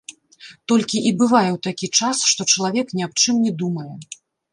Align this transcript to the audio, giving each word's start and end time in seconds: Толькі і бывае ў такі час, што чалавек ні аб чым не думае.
Толькі 0.71 0.97
і 1.09 1.11
бывае 1.19 1.49
ў 1.53 1.59
такі 1.67 1.87
час, 1.99 2.17
што 2.31 2.41
чалавек 2.55 2.87
ні 3.01 3.05
аб 3.09 3.13
чым 3.25 3.35
не 3.45 3.53
думае. 3.61 3.87